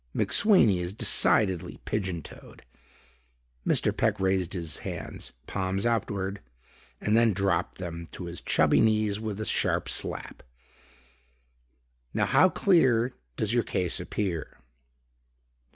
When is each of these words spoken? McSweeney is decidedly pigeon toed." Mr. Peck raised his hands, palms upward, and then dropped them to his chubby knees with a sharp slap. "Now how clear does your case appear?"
McSweeney 0.15 0.77
is 0.79 0.93
decidedly 0.95 1.77
pigeon 1.85 2.23
toed." 2.23 2.63
Mr. 3.67 3.95
Peck 3.95 4.19
raised 4.19 4.53
his 4.53 4.79
hands, 4.79 5.31
palms 5.45 5.85
upward, 5.85 6.41
and 6.99 7.15
then 7.15 7.33
dropped 7.33 7.77
them 7.77 8.07
to 8.13 8.25
his 8.25 8.41
chubby 8.41 8.79
knees 8.79 9.19
with 9.19 9.39
a 9.39 9.45
sharp 9.45 9.87
slap. 9.87 10.41
"Now 12.15 12.25
how 12.25 12.49
clear 12.49 13.13
does 13.35 13.53
your 13.53 13.61
case 13.61 13.99
appear?" 13.99 14.57